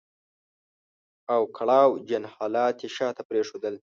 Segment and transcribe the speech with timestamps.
[1.33, 3.75] او کړاو جن حالات يې شاته پرېښودل.